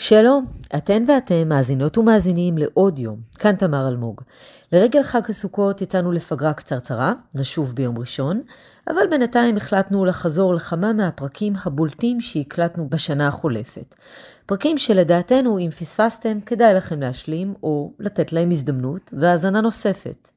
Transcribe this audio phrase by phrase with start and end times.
[0.00, 0.46] שלום,
[0.76, 4.20] אתן ואתם מאזינות ומאזינים לעוד יום, כאן תמר אלמוג.
[4.72, 8.42] לרגל חג הסוכות יצאנו לפגרה קצרצרה, נשוב ביום ראשון,
[8.88, 13.94] אבל בינתיים החלטנו לחזור לכמה מהפרקים הבולטים שהקלטנו בשנה החולפת.
[14.46, 20.28] פרקים שלדעתנו, אם פספסתם, כדאי לכם להשלים או לתת להם הזדמנות והאזנה נוספת.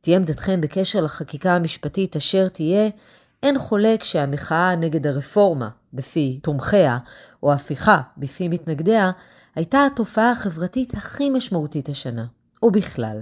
[0.00, 2.90] תהיה עמדתכם בקשר לחקיקה המשפטית אשר תהיה,
[3.44, 6.98] אין חולק שהמחאה נגד הרפורמה, בפי תומכיה,
[7.42, 9.10] או ההפיכה, בפי מתנגדיה,
[9.54, 12.24] הייתה התופעה החברתית הכי משמעותית השנה,
[12.62, 13.20] או בכלל.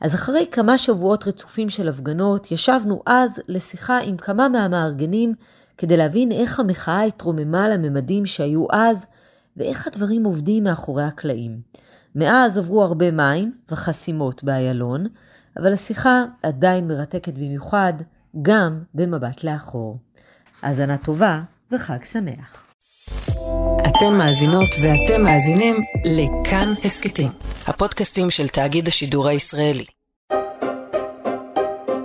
[0.00, 5.34] אז אחרי כמה שבועות רצופים של הפגנות, ישבנו אז לשיחה עם כמה מהמארגנים
[5.78, 9.06] כדי להבין איך המחאה התרוממה לממדים שהיו אז,
[9.56, 11.60] ואיך הדברים עובדים מאחורי הקלעים.
[12.14, 15.06] מאז עברו הרבה מים וחסימות באיילון,
[15.56, 17.92] אבל השיחה עדיין מרתקת במיוחד,
[18.42, 19.98] גם במבט לאחור.
[20.62, 21.40] האזנה טובה
[21.72, 22.70] וחג שמח.
[23.86, 25.74] אתן מאזינות ואתם מאזינים
[26.16, 27.30] לכאן הסכתים,
[27.68, 29.86] הפודקאסטים של תאגיד השידור הישראלי.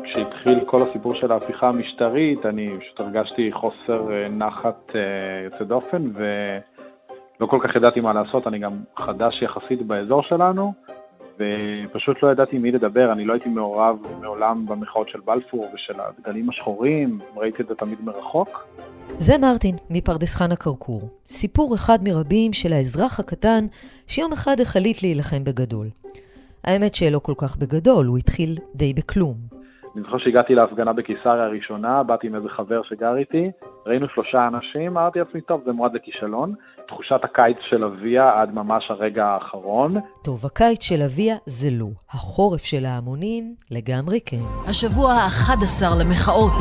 [0.03, 5.01] כשהתחיל כל הסיפור של ההפיכה המשטרית, אני פשוט הרגשתי חוסר אה, נחת אה,
[5.45, 10.73] יוצא דופן ולא כל כך ידעתי מה לעשות, אני גם חדש יחסית באזור שלנו.
[11.39, 15.93] ופשוט לא ידעתי עם מי לדבר, אני לא הייתי מעורב מעולם במחאות של בלפור ושל
[15.99, 18.67] הדגלים השחורים, ראיתי את זה תמיד מרחוק.
[19.09, 21.01] זה מרטין, מפרדס חנה כרכור.
[21.25, 23.65] סיפור אחד מרבים של האזרח הקטן,
[24.07, 25.87] שיום אחד החליט להילחם בגדול.
[26.63, 29.35] האמת שלא כל כך בגדול, הוא התחיל די בכלום.
[29.95, 33.51] אני זוכר שהגעתי להפגנה בקיסריה הראשונה, באתי עם איזה חבר שגר איתי,
[33.85, 36.53] ראינו שלושה אנשים, אמרתי לעצמי, טוב, זה מועד לכישלון.
[36.89, 39.95] תחושת הקיץ של אביה עד ממש הרגע האחרון.
[40.21, 41.87] טוב, הקיץ של אביה זה לא.
[42.11, 44.43] החורף של ההמונים לגמרי כן.
[44.67, 46.51] השבוע ה-11 למחאות.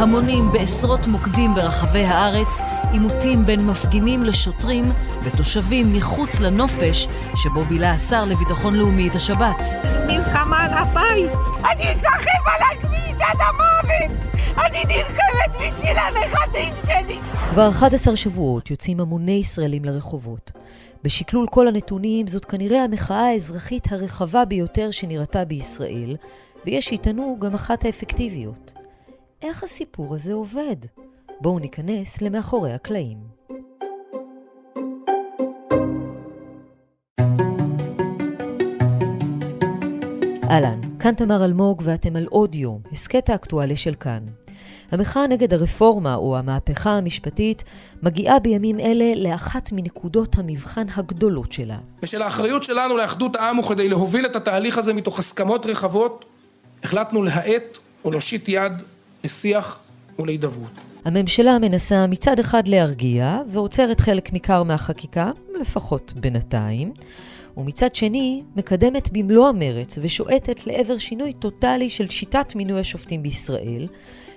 [0.00, 4.84] המונים בעשרות מוקדים ברחבי הארץ, עימותים בין מפגינים לשוטרים
[5.24, 9.60] ותושבים מחוץ לנופש שבו בילה השר לביטחון לאומי את השבת.
[10.06, 11.32] נלחמה על הבית!
[11.72, 14.32] אני אשכב על הכביש עד המוות!
[14.56, 16.91] אני נלחמת בשביל הנכדים שלי!
[17.52, 20.52] כבר 11 שבועות יוצאים המוני ישראלים לרחובות.
[21.04, 26.16] בשקלול כל הנתונים, זאת כנראה המחאה האזרחית הרחבה ביותר שנראתה בישראל,
[26.66, 28.74] ויש שיטענו גם אחת האפקטיביות.
[29.42, 30.76] איך הסיפור הזה עובד?
[31.40, 33.18] בואו ניכנס למאחורי הקלעים.
[40.50, 44.41] אהלן, כאן תמר אלמוג ואתם על עוד יום, הסכת האקטואלי של כאן.
[44.92, 47.64] המחאה נגד הרפורמה או המהפכה המשפטית
[48.02, 51.78] מגיעה בימים אלה לאחת מנקודות המבחן הגדולות שלה.
[52.02, 56.24] בשל האחריות שלנו לאחדות העם וכדי להוביל את התהליך הזה מתוך הסכמות רחבות,
[56.84, 58.72] החלטנו להאט ולהושיט יד
[59.24, 59.80] לשיח
[60.18, 60.70] ולהידברות.
[61.04, 65.30] הממשלה מנסה מצד אחד להרגיע ועוצרת חלק ניכר מהחקיקה,
[65.60, 66.92] לפחות בינתיים,
[67.56, 73.86] ומצד שני מקדמת במלוא המרץ ושועטת לעבר שינוי טוטאלי של שיטת מינוי השופטים בישראל,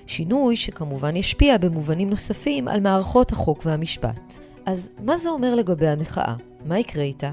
[0.07, 4.37] שינוי שכמובן ישפיע במובנים נוספים על מערכות החוק והמשפט.
[4.65, 6.35] אז מה זה אומר לגבי המחאה?
[6.65, 7.31] מה יקרה איתה?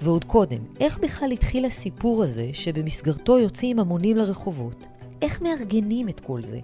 [0.00, 4.86] ועוד קודם, איך בכלל התחיל הסיפור הזה שבמסגרתו יוצאים המונים לרחובות?
[5.22, 6.58] איך מארגנים את כל זה?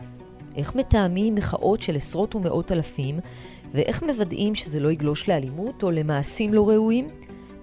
[0.56, 3.20] איך מתאמים מחאות של עשרות ומאות אלפים,
[3.74, 7.08] ואיך מוודאים שזה לא יגלוש לאלימות או למעשים לא ראויים?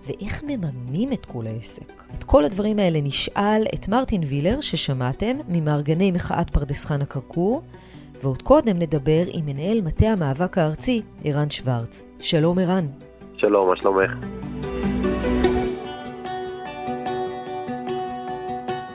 [0.05, 2.03] ואיך מממנים את כל העסק?
[2.17, 7.61] את כל הדברים האלה נשאל את מרטין וילר, ששמעתם, ממארגני מחאת פרדס חנה כרכור,
[8.23, 12.05] ועוד קודם נדבר עם מנהל מטה המאבק הארצי, ערן שוורץ.
[12.19, 12.87] שלום ערן.
[13.37, 14.11] שלום, מה שלומך?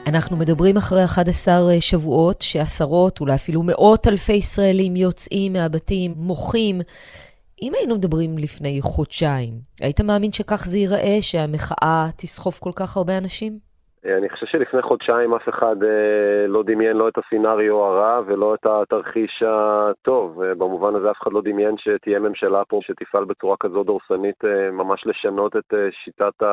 [0.07, 6.81] אנחנו מדברים אחרי 11 שבועות שעשרות, אולי אפילו מאות אלפי ישראלים יוצאים מהבתים, מוחים,
[7.61, 13.17] אם היינו מדברים לפני חודשיים, היית מאמין שכך זה ייראה, שהמחאה תסחוף כל כך הרבה
[13.17, 13.53] אנשים?
[14.05, 18.65] אני חושב שלפני חודשיים אף אחד אה, לא דמיין לא את הסינריו הרע ולא את
[18.65, 20.41] התרחיש הטוב.
[20.41, 24.71] אה, במובן הזה אף אחד לא דמיין שתהיה ממשלה פה שתפעל בצורה כזו דורסנית אה,
[24.71, 26.43] ממש לשנות את אה, שיטת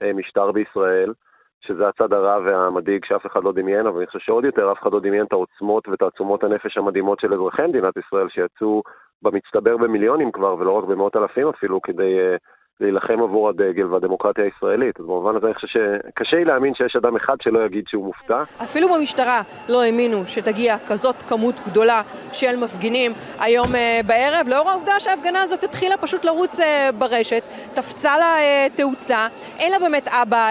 [0.00, 1.12] המשטר בישראל.
[1.60, 4.92] שזה הצד הרע והמדאיג שאף אחד לא דמיין, אבל אני חושב שעוד יותר אף אחד
[4.92, 8.82] לא דמיין את העוצמות ותעצומות הנפש המדהימות של אזרחי מדינת ישראל, שיצאו
[9.22, 12.38] במצטבר במיליונים כבר, ולא רק במאות אלפים אפילו, כדי uh,
[12.80, 15.00] להילחם עבור הדגל והדמוקרטיה הישראלית.
[15.00, 18.42] אז במובן הזה אני חושב שקשה לי להאמין שיש אדם אחד שלא יגיד שהוא מופתע.
[18.62, 25.00] אפילו במשטרה לא האמינו שתגיע כזאת כמות גדולה של מפגינים היום uh, בערב, לאור העובדה
[25.00, 26.62] שההפגנה הזאת התחילה פשוט לרוץ uh,
[26.98, 27.42] ברשת,
[27.74, 28.34] תפצה לה
[28.76, 29.26] תאוצה,
[29.58, 30.48] אין לה באמת אבא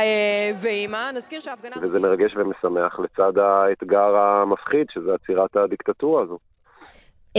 [0.62, 1.76] ואימא, נזכיר שההפגנה...
[1.82, 6.38] וזה מרגש ומשמח לצד האתגר המפחיד, שזה עצירת הדיקטטורה הזו.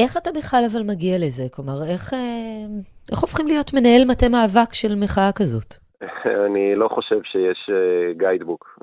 [0.02, 1.44] איך אתה בכלל אבל מגיע לזה?
[1.54, 2.04] כלומר, איך,
[3.10, 5.70] איך הופכים להיות מנהל מטה מאבק של מחאה כזאת?
[6.46, 7.70] אני לא חושב שיש
[8.16, 8.78] גיידבוק.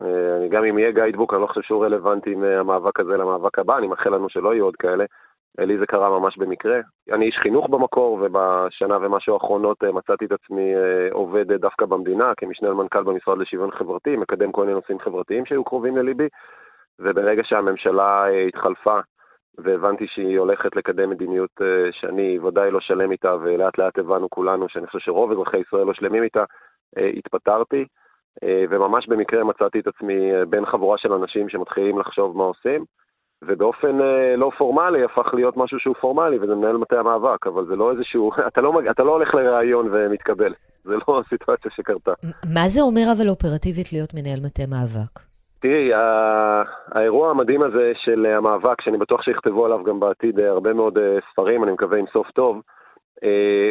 [0.49, 4.09] גם אם יהיה גיידבוק, אני לא חושב שהוא רלוונטי מהמאבק הזה למאבק הבא, אני מאחל
[4.09, 5.05] לנו שלא יהיו עוד כאלה.
[5.59, 6.79] לי זה קרה ממש במקרה.
[7.11, 12.31] אני איש חינוך במקור, ובשנה ומשהו האחרונות אה, מצאתי את עצמי אה, עובד דווקא במדינה,
[12.37, 16.27] כמשנה למנכ"ל במשרד לשוויון חברתי, מקדם כל מיני נושאים חברתיים שהיו קרובים לליבי,
[16.99, 18.99] וברגע שהממשלה אה, התחלפה,
[19.57, 21.61] והבנתי שהיא הולכת לקדם מדיניות
[21.91, 25.93] שאני ודאי לא שלם איתה, ולאט לאט הבנו כולנו שאני חושב שרוב אזרחי ישראל לא
[25.93, 26.43] שלמים איתה,
[27.17, 27.85] התפטרתי,
[28.69, 32.85] וממש במקרה מצאתי את עצמי בין חבורה של אנשים שמתחילים לחשוב מה עושים.
[33.47, 37.75] ובאופן אה, לא פורמלי הפך להיות משהו שהוא פורמלי, וזה מנהל מטה המאבק, אבל זה
[37.75, 40.53] לא איזשהו, אתה לא, אתה לא הולך לראיון ומתקבל,
[40.83, 42.13] זה לא הסיטואציה שקרתה.
[42.53, 45.34] מה זה אומר אבל אופרטיבית להיות מנהל מטה מאבק?
[45.65, 45.89] תראי,
[46.91, 51.17] האירוע המדהים הזה של המאבק, שאני בטוח שיכתבו עליו גם בעתיד אה, הרבה מאוד אה,
[51.31, 52.61] ספרים, אני מקווה עם סוף טוב,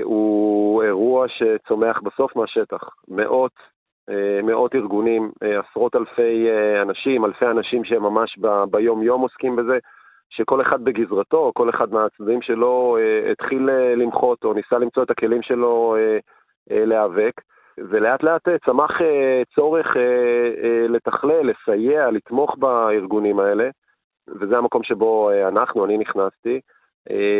[0.02, 2.88] הוא אירוע שצומח בסוף מהשטח.
[3.08, 3.52] מאות
[4.10, 8.38] אה, מאות ארגונים, אה, עשרות אלפי אה, אנשים, אלפי אנשים שהם ממש
[8.70, 9.78] ביום-יום עוסקים בזה,
[10.30, 12.96] שכל אחד בגזרתו, כל אחד מהצדדים שלו
[13.32, 15.96] התחיל למחות או ניסה למצוא את הכלים שלו
[16.70, 17.40] להיאבק,
[17.78, 18.90] ולאט לאט צמח
[19.54, 19.86] צורך
[20.88, 23.68] לתכלל, לסייע, לתמוך בארגונים האלה,
[24.28, 26.60] וזה המקום שבו אנחנו, אני נכנסתי.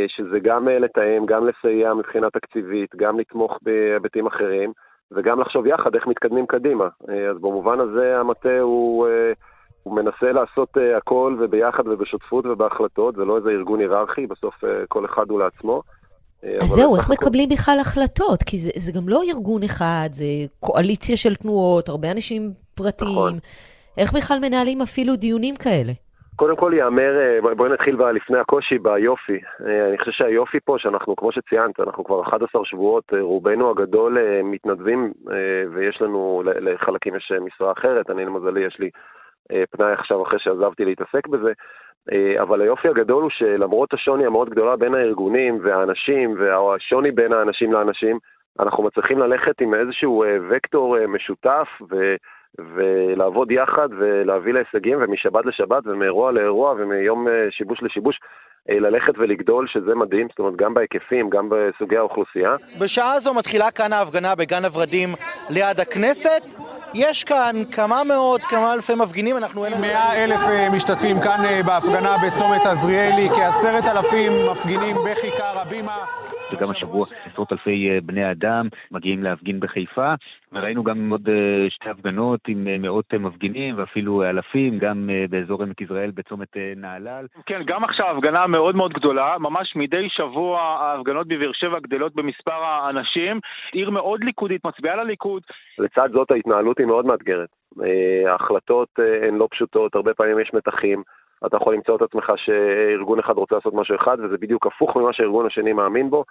[0.09, 4.73] שזה גם לתאם, גם לסייע מבחינה תקציבית, גם לתמוך בהיבטים אחרים.
[5.15, 6.89] וגם לחשוב יחד איך מתקדמים קדימה.
[7.09, 9.33] אה, אז במובן הזה המטה הוא, אה,
[9.83, 14.55] הוא מנסה לעשות אה, הכל וביחד ובשותפות ובהחלטות, זה לא איזה ארגון היררכי, בסוף
[14.89, 15.83] כל אחד הוא לעצמו.
[16.61, 18.43] אז זהו, איך מקבלים בכלל החלטות?
[18.43, 20.25] כי זה, זה גם לא ארגון אחד, זה
[20.61, 23.11] קואליציה של תנועות, הרבה אנשים פרטיים.
[23.11, 23.39] נכון.
[23.99, 25.93] איך בכלל מנהלים אפילו דיונים כאלה?
[26.37, 29.39] קודם כל ייאמר, אה, בואי נתחיל לפני הקושי ביופי.
[29.67, 34.19] אה, אני חושב שהיופי פה, שאנחנו, כמו שציינת, אנחנו כבר 11 שבועות, אה, רובנו הגדול
[34.45, 35.13] מתנדבים,
[35.73, 38.91] ויש לנו, לחלקים יש משרה אחרת, אני למזלי, יש לי
[39.71, 41.53] פנאי עכשיו אחרי שעזבתי להתעסק בזה,
[42.43, 48.19] אבל היופי הגדול הוא שלמרות השוני המאוד גדולה בין הארגונים והאנשים, והשוני בין האנשים לאנשים,
[48.61, 52.15] אנחנו מצליחים ללכת עם איזשהו וקטור משותף, ו...
[52.59, 58.29] ולעבוד יחד ולהביא להישגים, ומשבת לשבת ומאירוע לאירוע ומיום אה, שיבוש לשיבוש, אה,
[58.69, 62.57] ללכת ולגדול, שזה מדהים, זאת אומרת, גם בהיקפים, גם בסוגי האוכלוסייה.
[62.81, 65.15] בשעה זו מתחילה כאן ההפגנה בגן הורדים
[65.51, 66.55] ליד הכנסת.
[66.95, 69.67] יש כאן כמה מאות, כמה אלפי מפגינים, אנחנו...
[69.81, 75.97] מאה אלף אה, משתתפים כאן בהפגנה בצומת עזריאלי, כעשרת אלפים מפגינים בכיכר הבימה.
[76.55, 80.15] וגם השבוע עשרות אלפי אה, בני אדם מגיעים להפגין בחיפה,
[80.53, 85.81] וראינו גם עוד אה, שתי הפגנות עם אה, מאות מפגינים ואפילו אלפים, גם באזור עמק
[85.81, 87.27] יזרעאל בצומת נהלל.
[87.47, 92.65] כן, גם עכשיו הפגנה מאוד מאוד גדולה, ממש מדי שבוע ההפגנות בבאר שבע גדלות במספר
[92.65, 93.41] האנשים,
[93.73, 95.43] עיר מאוד ליכודית, מצביעה לליכוד.
[95.79, 97.49] לצד זאת ההתנהלות היא מאוד מאתגרת.
[98.27, 98.89] ההחלטות
[99.29, 101.03] הן לא פשוטות, הרבה פעמים יש מתחים.
[101.47, 105.13] אתה יכול למצוא את עצמך שארגון אחד רוצה לעשות משהו אחד, וזה בדיוק הפוך ממה
[105.13, 106.25] שהארגון השני מאמין בו.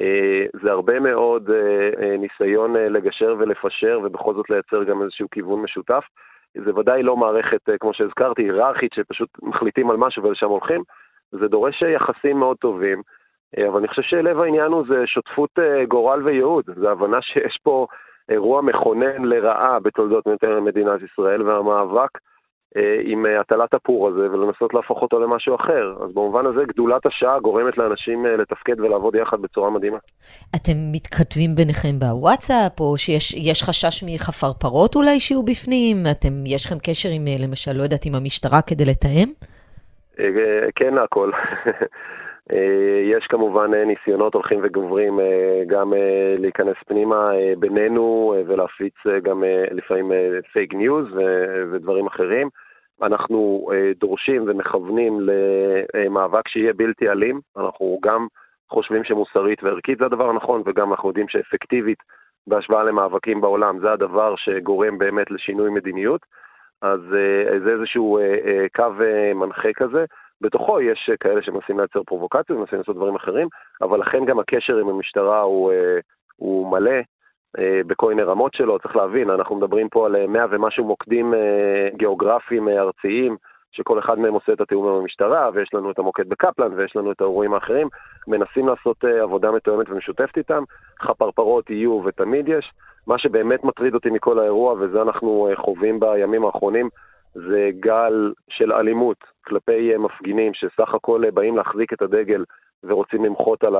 [0.00, 5.62] אה, זה הרבה מאוד אה, אה, ניסיון לגשר ולפשר, ובכל זאת לייצר גם איזשהו כיוון
[5.62, 6.04] משותף.
[6.54, 10.82] זה ודאי לא מערכת, כמו שהזכרתי, היררכית, שפשוט מחליטים על משהו ולשם הולכים.
[11.32, 13.02] זה דורש יחסים מאוד טובים,
[13.68, 15.50] אבל אני חושב שלב העניין הוא זה שותפות
[15.88, 16.64] גורל וייעוד.
[16.66, 17.86] זה הבנה שיש פה
[18.28, 20.24] אירוע מכונן לרעה בתולדות
[20.62, 22.18] מדינת ישראל, והמאבק
[23.04, 25.94] עם אה, הטלת הפור הזה ולנסות להפוך אותו למשהו אחר.
[26.04, 29.98] אז במובן הזה גדולת השעה גורמת לאנשים אה, לתפקד ולעבוד יחד בצורה מדהימה.
[30.56, 35.96] אתם מתכתבים ביניכם בוואטסאפ, או שיש חשש מחפרפרות אולי שיהיו בפנים?
[36.10, 39.28] אתם, יש לכם קשר עם, למשל, לא יודעת, עם המשטרה כדי לתאם?
[40.74, 41.30] כן, הכל.
[43.02, 45.20] יש כמובן ניסיונות הולכים וגוברים
[45.66, 45.92] גם
[46.38, 50.12] להיכנס פנימה בינינו ולהפיץ גם לפעמים
[50.52, 51.06] פייק ניוז
[51.72, 52.48] ודברים אחרים.
[53.02, 53.68] אנחנו
[54.00, 55.20] דורשים ומכוונים
[55.94, 57.40] למאבק שיהיה בלתי אלים.
[57.56, 58.26] אנחנו גם
[58.70, 61.98] חושבים שמוסרית וערכית זה הדבר הנכון, וגם אנחנו יודעים שאפקטיבית
[62.46, 66.20] בהשוואה למאבקים בעולם זה הדבר שגורם באמת לשינוי מדיניות.
[66.82, 67.00] אז
[67.64, 68.18] זה איזשהו
[68.76, 68.84] קו
[69.34, 70.04] מנחה כזה.
[70.40, 73.48] בתוכו יש כאלה שמנסים לייצר פרובוקציות, מנסים לעשות דברים אחרים,
[73.82, 75.98] אבל לכן גם הקשר עם המשטרה הוא, אה,
[76.36, 77.00] הוא מלא
[77.58, 78.78] אה, בכל מיני רמות שלו.
[78.78, 83.36] צריך להבין, אנחנו מדברים פה על מאה ומשהו מוקדים אה, גיאוגרפיים ארציים,
[83.72, 87.12] שכל אחד מהם עושה את התיאום עם המשטרה, ויש לנו את המוקד בקפלן, ויש לנו
[87.12, 87.88] את האירועים האחרים.
[88.26, 90.62] מנסים לעשות עבודה מתואמת ומשותפת איתם.
[91.02, 92.72] חפרפרות יהיו ותמיד יש.
[93.06, 96.88] מה שבאמת מטריד אותי מכל האירוע, וזה אנחנו חווים בימים האחרונים,
[97.34, 99.16] זה גל של אלימות
[99.48, 102.44] כלפי אה, מפגינים שסך הכל אה, באים להחזיק את הדגל
[102.84, 103.74] ורוצים למחות על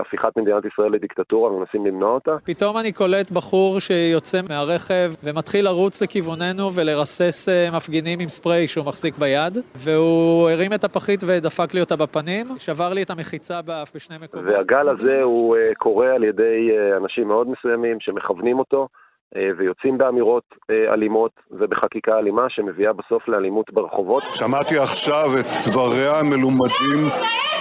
[0.00, 2.36] הפיכת מדינת ישראל לדיקטטורה ומנסים למנוע אותה.
[2.44, 9.18] פתאום אני קולט בחור שיוצא מהרכב ומתחיל לרוץ לכיווננו ולרסס מפגינים עם ספרי שהוא מחזיק
[9.18, 14.16] ביד, והוא הרים את הפחית ודפק לי אותה בפנים, שבר לי את המחיצה באף בשני
[14.22, 14.46] מקומות.
[14.46, 18.88] והגל הזה הוא קורה על ידי אנשים מאוד מסוימים שמכוונים אותו.
[19.36, 24.22] אה, ויוצאים באמירות אה, אלימות ובחקיקה אלימה שמביאה בסוף לאלימות ברחובות.
[24.32, 27.08] שמעתי עכשיו את דבריה המלומדים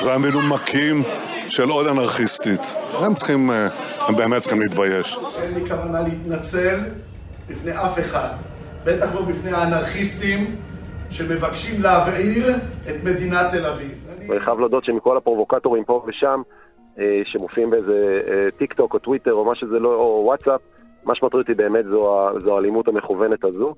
[0.06, 0.96] והמלומקים
[1.50, 2.62] של עוד אנרכיסטית.
[3.06, 3.68] הם צריכים, אה,
[4.08, 5.20] הם באמת צריכים להתבייש.
[5.42, 6.80] אין לי כוונה להתנצל
[7.50, 8.34] בפני אף אחד,
[8.86, 10.56] בטח לא בפני האנרכיסטים
[11.10, 12.50] שמבקשים להבעיר
[12.90, 14.08] את מדינת תל אביב.
[14.28, 16.42] ואני חייב להודות שמכל הפרובוקטורים פה ושם,
[17.24, 18.22] שמופיעים באיזה
[18.58, 20.62] טיק טוק או טוויטר או מה שזה לא, או וואטסאפ,
[21.06, 23.76] מה שמטריד אותי באמת זו, זו האלימות המכוונת הזו,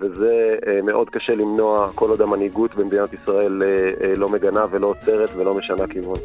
[0.00, 3.68] וזה אה, מאוד קשה למנוע כל עוד המנהיגות במדינת ישראל אה,
[4.04, 6.16] אה, לא מגנה ולא עוצרת ולא משנה כיוון.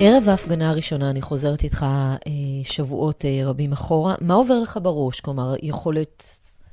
[0.00, 1.86] ערב ההפגנה הראשונה, אני חוזרת איתך
[2.64, 5.20] שבועות רבים אחורה, מה עובר לך בראש?
[5.20, 6.24] כלומר, יכול להיות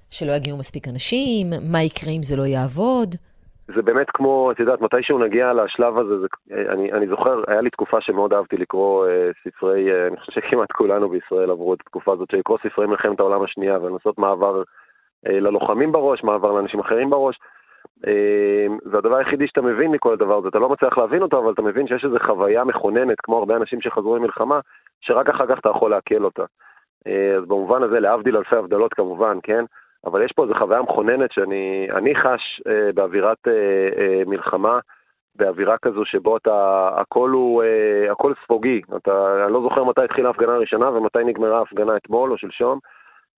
[0.10, 1.54] שלא יגיעו מספיק אנשים?
[1.62, 3.16] מה יקרה אם זה לא יעבוד?
[3.76, 6.28] זה באמת כמו, את יודעת, מתישהו נגיע לשלב הזה, זה,
[6.70, 10.72] אני, אני זוכר, היה לי תקופה שמאוד אהבתי לקרוא אה, ספרי, אה, אני חושב שכמעט
[10.72, 14.64] כולנו בישראל עברו את התקופה הזאת של לקרוא ספרי מלחמת העולם השנייה ולנסות מעבר
[15.28, 17.40] אה, ללוחמים בראש, מעבר לאנשים אחרים בראש.
[18.08, 21.62] אה, והדבר היחידי שאתה מבין מכל הדבר הזה, אתה לא מצליח להבין אותו, אבל אתה
[21.62, 24.60] מבין שיש איזו חוויה מכוננת, כמו הרבה אנשים שחזרו ממלחמה,
[25.02, 26.44] שרק אחר כך אתה יכול לעכל אותה.
[27.08, 29.66] אה, אז במובן הזה, להבדיל אלפי הבדלות כמובן, כן?
[30.06, 33.54] אבל יש פה איזו חוויה מכוננת שאני חש אה, באווירת אה,
[33.98, 34.80] אה, מלחמה,
[35.36, 38.82] באווירה כזו שבו אתה, הכל הוא, אה, הכל ספוגי.
[38.98, 42.80] אתה, אני לא זוכר מתי התחילה ההפגנה הראשונה ומתי נגמרה ההפגנה אתמול או שלשום.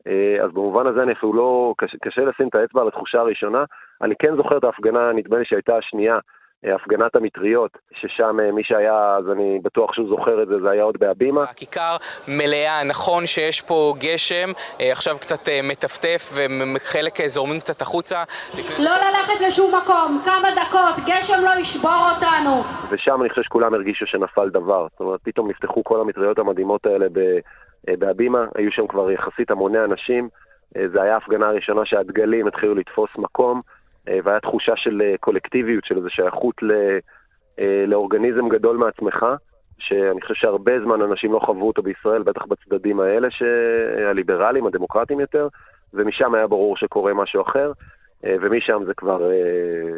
[0.07, 3.63] אה, אז במובן הזה אני אפילו לא, קשה, קשה לשים את האצבע על התחושה הראשונה.
[4.01, 6.19] אני כן זוכר את ההפגנה, נדמה לי שהייתה השנייה,
[6.63, 10.83] הפגנת המטריות, ששם אה, מי שהיה, אז אני בטוח שהוא זוכר את זה, זה היה
[10.83, 11.43] עוד בהבימה.
[11.43, 14.49] הכיכר מלאה, נכון שיש פה גשם,
[14.81, 16.31] אה, עכשיו קצת אה, מטפטף
[16.75, 18.23] וחלק זורמים קצת החוצה.
[18.79, 22.63] לא ללכת לשום מקום, כמה דקות, גשם לא ישבור אותנו.
[22.89, 24.87] ושם אני חושב שכולם הרגישו שנפל דבר.
[24.91, 27.05] זאת אומרת, פתאום נפתחו כל המטריות המדהימות האלה
[27.99, 30.29] בהבימה, היו שם כבר יחסית המוני אנשים.
[30.93, 33.61] זה היה ההפגנה הראשונה שהדגלים התחילו לתפוס מקום.
[34.07, 36.55] אה, והיה תחושה של אה, קולקטיביות, של איזו שייכות
[37.59, 39.25] אה, לאורגניזם גדול מעצמך,
[39.79, 43.27] שאני חושב שהרבה זמן אנשים לא חוו אותו בישראל, בטח בצדדים האלה,
[44.09, 45.47] הליברליים, הדמוקרטיים יותר,
[45.93, 47.71] ומשם היה ברור שקורה משהו אחר,
[48.23, 49.31] ומשם זה כבר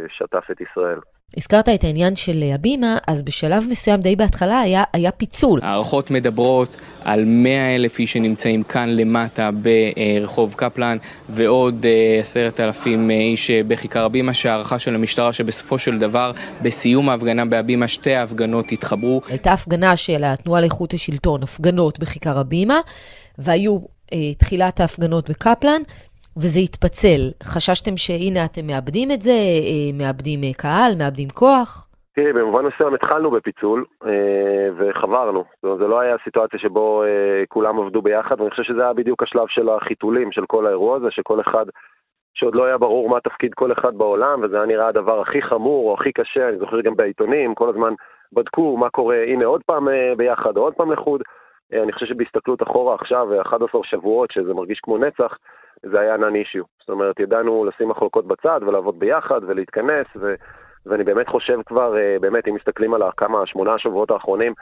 [0.08, 1.00] שטף את ישראל.
[1.38, 5.60] הזכרת את העניין של הבימה, אז בשלב מסוים, די בהתחלה, היה, היה פיצול.
[5.63, 10.98] הערכות מדברות על 100 אלף איש שנמצאים כאן למטה ברחוב קפלן,
[11.30, 16.32] ועוד אה, עשרת אלפים אה, איש אה, בכיכר הבימה, שהערכה של המשטרה שבסופו של דבר,
[16.62, 19.22] בסיום ההפגנה בהבימה, שתי ההפגנות התחברו.
[19.28, 22.80] הייתה הפגנה של התנועה לאיכות השלטון, הפגנות בכיכר הבימה,
[23.38, 23.80] והיו
[24.13, 25.82] אה, תחילת ההפגנות בקפלן.
[26.38, 27.22] וזה התפצל.
[27.44, 31.88] חששתם שהנה אתם מאבדים את זה, אה, מאבדים אה, קהל, מאבדים כוח?
[32.16, 35.44] תראי, במובן מסוים התחלנו בפיצול אה, וחברנו.
[35.56, 37.04] זאת אומרת, זה לא היה סיטואציה שבו
[37.48, 41.08] כולם עבדו ביחד, ואני חושב שזה היה בדיוק השלב של החיתולים של כל האירוע הזה,
[41.12, 41.66] שכל אחד,
[42.34, 45.90] שעוד לא היה ברור מה תפקיד כל אחד בעולם, וזה היה נראה הדבר הכי חמור
[45.90, 47.94] או הכי קשה, אני זוכר גם בעיתונים, כל הזמן
[48.34, 49.88] בדקו מה קורה, הנה עוד פעם
[50.18, 51.22] ביחד עוד פעם לחוד.
[51.74, 55.38] אני חושב שבהסתכלות אחורה עכשיו, 11 שבועות, שזה מרגיש כמו נצח,
[55.84, 56.63] זה היה נאן אישיו.
[56.80, 60.34] זאת אומרת, ידענו לשים מחלוקות בצד ולעבוד ביחד ולהתכנס, ו,
[60.86, 64.54] ואני באמת חושב כבר, אה, באמת, אם מסתכלים על כמה, שמונה השבועות האחרונים,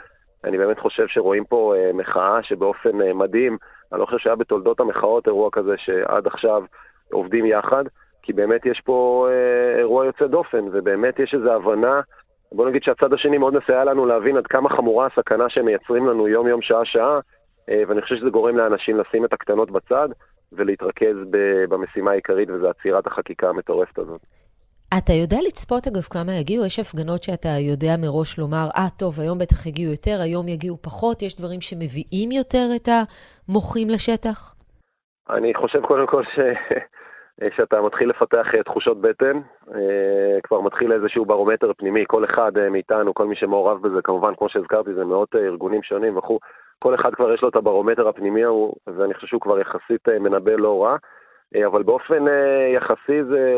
[0.43, 3.57] אני באמת חושב שרואים פה אה, מחאה שבאופן אה, מדהים,
[3.91, 6.63] אני לא חושב שהיה בתולדות המחאות אירוע כזה שעד עכשיו
[7.11, 7.83] עובדים יחד,
[8.23, 9.27] כי באמת יש פה
[9.77, 12.01] אירוע יוצא דופן, ובאמת יש איזו הבנה,
[12.51, 16.27] בוא נגיד שהצד השני מאוד מסייע לנו להבין עד כמה חמורה הסכנה שהם מייצרים לנו
[16.27, 17.19] יום-יום, שעה-שעה,
[17.87, 20.09] ואני חושב שזה גורם לאנשים לשים את הקטנות בצד.
[20.51, 21.15] ולהתרכז
[21.69, 24.21] במשימה העיקרית, וזה עצירת החקיקה המטורפת הזאת.
[24.97, 26.65] אתה יודע לצפות, אגב, כמה יגיעו?
[26.65, 30.77] יש הפגנות שאתה יודע מראש לומר, אה, ah, טוב, היום בטח יגיעו יותר, היום יגיעו
[30.81, 34.55] פחות, יש דברים שמביאים יותר את המוחים לשטח?
[35.29, 36.39] אני חושב קודם כל ש...
[37.55, 39.39] שאתה מתחיל לפתח אה, תחושות בטן,
[39.75, 44.35] אה, כבר מתחיל איזשהו ברומטר פנימי, כל אחד אה, מאיתנו, כל מי שמעורב בזה, כמובן,
[44.37, 46.39] כמו שהזכרתי, זה מאות ארגונים שונים וכו',
[46.83, 50.51] כל אחד כבר יש לו את הברומטר הפנימי ההוא, ואני חושב שהוא כבר יחסית מנבא
[50.51, 50.95] לא רע,
[51.65, 52.25] אבל באופן
[52.75, 53.53] יחסי זה,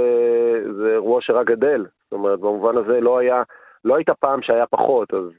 [0.78, 3.44] זה אירוע שרק גדל, זאת אומרת, במובן הזה לא היה,
[3.86, 5.30] לא הייתה פעם שהיה פחות, אז,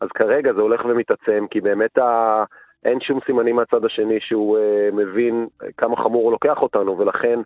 [0.00, 2.44] אז כרגע זה הולך ומתעצם, כי באמת ה...
[2.84, 7.40] אין שום סימנים מהצד השני שהוא uh, מבין כמה חמור הוא לוקח אותנו, ולכן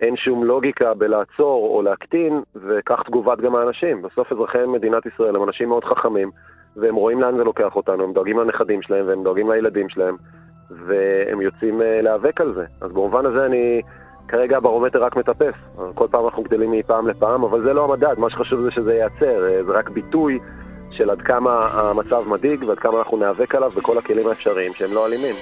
[0.00, 4.02] אין שום לוגיקה בלעצור או להקטין, וכך תגובת גם האנשים.
[4.02, 6.30] בסוף אזרחי מדינת ישראל הם אנשים מאוד חכמים,
[6.76, 10.16] והם רואים לאן זה לוקח אותנו, הם דואגים לנכדים שלהם והם דואגים לילדים שלהם,
[10.70, 12.64] והם יוצאים אה, להיאבק על זה.
[12.80, 13.82] אז במובן הזה אני,
[14.28, 15.54] כרגע הברומטר רק מטפס.
[15.94, 19.46] כל פעם אנחנו גדלים מפעם לפעם, אבל זה לא המדד, מה שחשוב זה שזה ייעצר,
[19.46, 20.38] אה, זה רק ביטוי
[20.90, 25.06] של עד כמה המצב מדאיג ועד כמה אנחנו ניאבק עליו בכל הכלים האפשריים שהם לא
[25.06, 25.34] אלימים.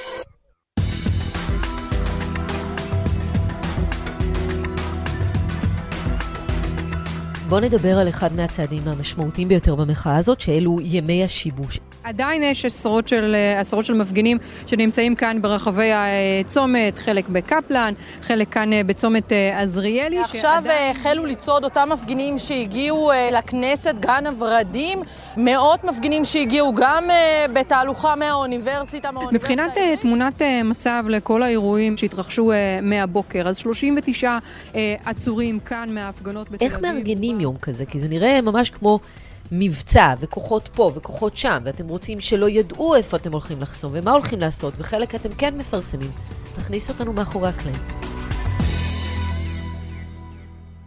[7.49, 11.81] בואו נדבר על אחד מהצעדים המשמעותיים ביותר במחאה הזאת, שאלו ימי השיבוש.
[12.05, 18.71] עדיין יש עשרות של, עשרות של מפגינים שנמצאים כאן ברחבי הצומת, חלק בקפלן, חלק כאן
[18.87, 20.21] בצומת עזריאלי.
[20.21, 20.91] עכשיו שעדיין...
[20.97, 25.03] החלו לצעוד אותם מפגינים שהגיעו לכנסת, גן הוורדים,
[25.37, 27.05] מאות מפגינים שהגיעו גם
[27.53, 29.11] בתהלוכה מהאוניברסיטה.
[29.33, 34.39] מבחינת תמונת מצב לכל האירועים שהתרחשו מהבוקר, אז 39
[35.05, 36.73] עצורים כאן מההפגנות בתל אביב.
[36.73, 37.87] איך מארגנים יום כזה?
[37.87, 38.99] כי זה נראה ממש כמו...
[39.53, 44.39] מבצע, וכוחות פה, וכוחות שם, ואתם רוצים שלא ידעו איפה אתם הולכים לחסום, ומה הולכים
[44.41, 46.11] לעשות, וחלק אתם כן מפרסמים.
[46.57, 47.81] תכניס אותנו מאחורי הקלעים.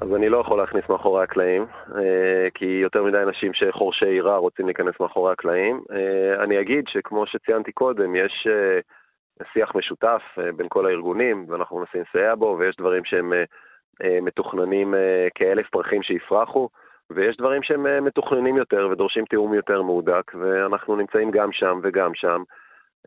[0.01, 1.65] אז אני לא יכול להכניס מאחורי הקלעים,
[2.53, 5.81] כי יותר מדי אנשים שחורשי עירה רוצים להיכנס מאחורי הקלעים.
[6.43, 8.47] אני אגיד שכמו שציינתי קודם, יש
[9.53, 10.21] שיח משותף
[10.55, 13.33] בין כל הארגונים, ואנחנו מנסים לסייע בו, ויש דברים שהם
[14.21, 14.93] מתוכננים
[15.35, 16.69] כאלף פרחים שיפרחו.
[17.09, 22.11] ויש דברים שהם אה, מתוכננים יותר ודורשים תיאום יותר מהודק, ואנחנו נמצאים גם שם וגם
[22.13, 22.43] שם.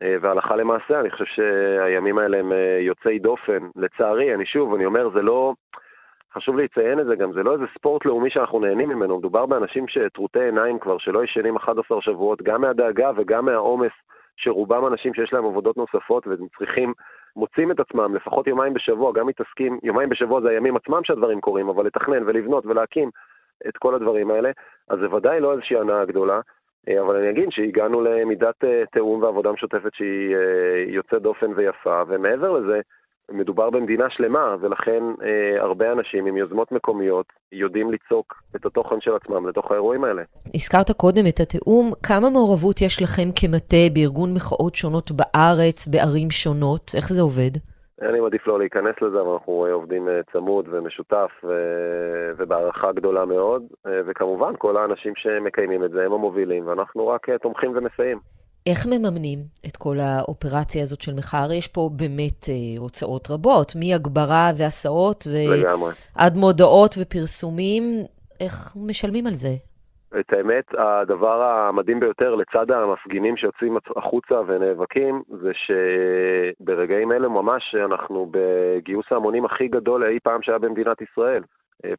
[0.01, 3.67] אה, והלכה למעשה, אני חושב שהימים האלה הם אה, יוצאי דופן.
[3.75, 5.53] לצערי, אני שוב, אני אומר, זה לא...
[6.33, 9.87] חשוב לציין את זה גם, זה לא איזה ספורט לאומי שאנחנו נהנים ממנו, מדובר באנשים
[9.87, 13.91] שטרוטי עיניים כבר, שלא ישנים 11 שבועות, גם מהדאגה וגם מהעומס,
[14.37, 16.93] שרובם אנשים שיש להם עבודות נוספות והם צריכים,
[17.35, 21.69] מוצאים את עצמם לפחות יומיים בשבוע, גם מתעסקים, יומיים בשבוע זה הימים עצמם שהדברים קורים,
[21.69, 23.09] אבל לתכנן ולבנות ולהקים
[23.67, 24.51] את כל הדברים האלה,
[24.89, 26.39] אז זה ודאי לא איזושהי הנאה גדולה,
[26.89, 32.01] אה, אבל אני אגיד שהגענו למידת אה, תיאום ועבודה משותפת שהיא אה, יוצאת דופן ויפה,
[32.07, 32.79] ומעבר לזה,
[33.31, 39.15] מדובר במדינה שלמה, ולכן אה, הרבה אנשים עם יוזמות מקומיות יודעים ליצוק את התוכן של
[39.15, 40.21] עצמם לתוך האירועים האלה.
[40.55, 46.91] הזכרת קודם את התיאום, כמה מעורבות יש לכם כמטה בארגון מחאות שונות בארץ, בערים שונות?
[46.95, 47.51] איך זה עובד?
[48.01, 51.53] אני מעדיף לא להיכנס לזה, אבל אנחנו עובדים אה, צמוד ומשותף ו...
[52.37, 57.37] ובהערכה גדולה מאוד, אה, וכמובן כל האנשים שמקיימים את זה הם המובילים, ואנחנו רק אה,
[57.37, 58.19] תומכים ומסייעים.
[58.69, 61.43] איך מממנים את כל האופרציה הזאת של מחאה?
[61.43, 67.83] הרי יש פה באמת אה, הוצאות רבות, מהגברה והסעות ועד מודעות ופרסומים.
[68.39, 69.49] איך משלמים על זה?
[70.19, 78.31] את האמת, הדבר המדהים ביותר לצד המפגינים שיוצאים החוצה ונאבקים, זה שברגעים אלה ממש אנחנו
[78.31, 81.43] בגיוס ההמונים הכי גדול אי פעם שהיה במדינת ישראל.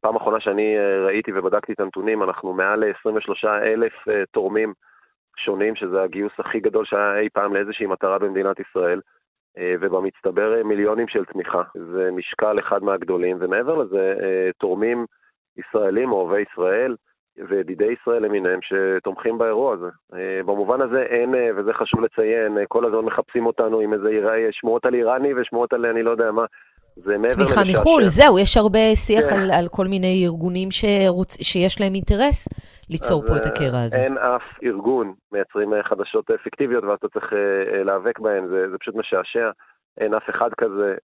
[0.00, 3.92] פעם אחרונה שאני ראיתי ובדקתי את הנתונים, אנחנו מעל 23 אלף
[4.30, 4.72] תורמים
[5.36, 9.00] שונים, שזה הגיוס הכי גדול שהיה אי פעם לאיזושהי מטרה במדינת ישראל,
[9.80, 11.62] ובמצטבר מיליונים של תמיכה.
[11.74, 14.14] זה משקל אחד מהגדולים, ומעבר לזה,
[14.58, 15.06] תורמים
[15.56, 16.96] ישראלים, אוהבי ישראל,
[17.48, 19.86] וידידי ישראל למיניהם שתומכים באירוע הזה.
[20.14, 24.08] אה, במובן הזה אין, אה, וזה חשוב לציין, אה, כל הזמן מחפשים אותנו עם איזה
[24.50, 26.44] שמועות על איראני ושמועות על אני לא יודע מה.
[26.96, 29.36] זה מעבר תמיכה מחו"ל, זהו, יש הרבה שיח כן.
[29.36, 31.36] על, על כל מיני ארגונים שרוצ...
[31.42, 32.48] שיש להם אינטרס
[32.92, 33.96] ליצור פה את הקרע הזה.
[33.96, 37.32] אין אף ארגון מייצרים חדשות פיקטיביות ואתה צריך
[37.84, 39.50] להיאבק בהן, זה, זה פשוט משעשע.
[39.98, 40.94] אין אף אחד כזה.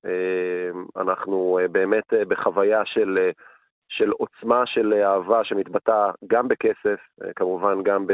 [0.96, 3.30] אנחנו באמת בחוויה של...
[3.88, 8.06] של עוצמה של אהבה שמתבטאה גם בכסף, אה, כמובן גם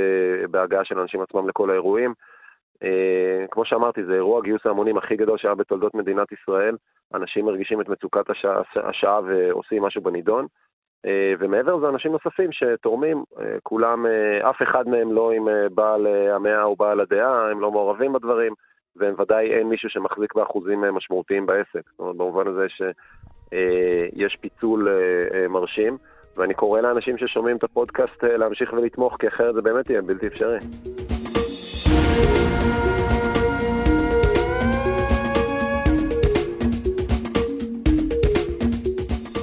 [0.50, 2.14] בהגעה של אנשים עצמם לכל האירועים.
[2.82, 6.76] אה, כמו שאמרתי, זה אירוע גיוס ההמונים הכי גדול שהיה בתולדות מדינת ישראל.
[7.14, 10.46] אנשים מרגישים את מצוקת השעה, השעה ועושים משהו בנידון.
[11.06, 13.24] אה, ומעבר לזה אנשים נוספים שתורמים,
[13.62, 14.06] כולם,
[14.50, 18.52] אף אחד מהם לא עם בעל המאה או בעל הדעה, הם לא מעורבים בדברים,
[18.96, 21.90] והם ודאי אין מישהו שמחזיק באחוזים משמעותיים בעסק.
[21.90, 22.82] זאת אומרת, במובן הזה ש...
[23.54, 24.94] אה, יש פיצול אה,
[25.38, 25.96] אה, מרשים,
[26.36, 30.58] ואני קורא לאנשים ששומעים את הפודקאסט להמשיך ולתמוך, כי אחרת זה באמת יהיה בלתי אפשרי.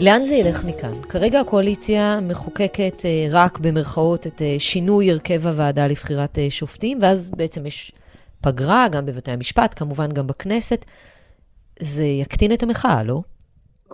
[0.06, 0.96] לאן זה ילך מכאן?
[1.12, 2.98] כרגע הקואליציה מחוקקת
[3.34, 7.92] רק במרכאות את שינוי הרכב הוועדה לבחירת שופטים, ואז בעצם יש
[8.44, 10.86] פגרה גם בבתי המשפט, כמובן גם בכנסת.
[11.80, 13.20] זה יקטין את המחאה, לא?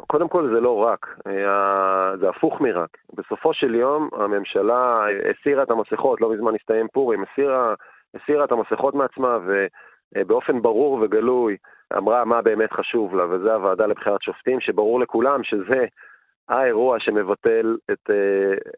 [0.07, 2.97] קודם כל זה לא רק, אה, זה הפוך מרק.
[3.13, 7.73] בסופו של יום הממשלה הסירה את המסכות, לא מזמן הסתיים פורים, הסירה,
[8.15, 9.37] הסירה את המסכות מעצמה
[10.15, 11.57] ובאופן ברור וגלוי
[11.97, 15.85] אמרה מה באמת חשוב לה, וזה הוועדה לבחירת שופטים, שברור לכולם שזה
[16.49, 18.09] האירוע שמבטל את,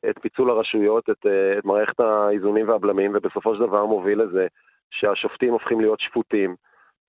[0.09, 1.25] את פיצול הרשויות, את,
[1.57, 4.47] את מערכת האיזונים והבלמים, ובסופו של דבר מוביל לזה
[4.91, 6.55] שהשופטים הופכים להיות שפוטים.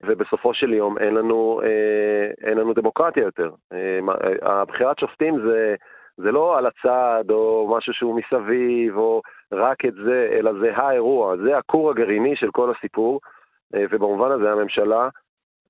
[0.03, 3.51] ובסופו של יום אין לנו, אה, אין לנו דמוקרטיה יותר.
[3.73, 3.99] אה,
[4.41, 5.75] הבחירת שופטים זה,
[6.17, 11.37] זה לא על הצד או משהו שהוא מסביב או רק את זה, אלא זה האירוע,
[11.37, 13.19] זה הכור הגרעיני של כל הסיפור,
[13.75, 15.09] אה, ובמובן הזה הממשלה, אה,